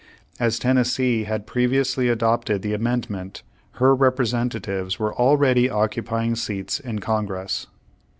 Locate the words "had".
1.25-1.45